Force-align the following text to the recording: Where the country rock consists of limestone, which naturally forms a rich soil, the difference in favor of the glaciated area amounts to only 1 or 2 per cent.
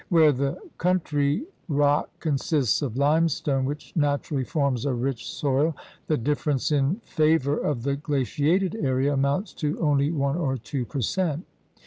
Where 0.09 0.31
the 0.31 0.57
country 0.79 1.43
rock 1.67 2.09
consists 2.19 2.81
of 2.81 2.97
limestone, 2.97 3.65
which 3.65 3.95
naturally 3.95 4.43
forms 4.43 4.83
a 4.83 4.95
rich 4.95 5.27
soil, 5.29 5.75
the 6.07 6.17
difference 6.17 6.71
in 6.71 6.95
favor 7.03 7.55
of 7.59 7.83
the 7.83 7.97
glaciated 7.97 8.73
area 8.73 9.13
amounts 9.13 9.53
to 9.61 9.79
only 9.79 10.09
1 10.11 10.35
or 10.37 10.57
2 10.57 10.85
per 10.85 11.01
cent. 11.01 11.45